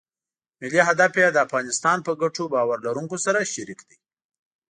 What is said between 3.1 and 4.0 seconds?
سره شریک دی.